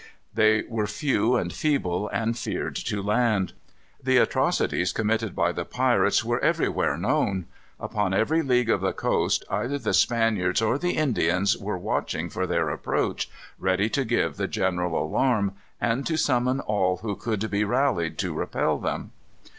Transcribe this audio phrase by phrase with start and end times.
[0.33, 3.53] They were few and feeble, and feared to land.
[4.01, 7.45] The atrocities committed by the pirates were everywhere known.
[7.79, 12.47] Upon every league of the coast either the Spaniards or the Indians were watching for
[12.47, 13.29] their approach,
[13.59, 18.33] ready to give the general alarm, and to summon all who could be rallied to
[18.33, 19.11] repel them.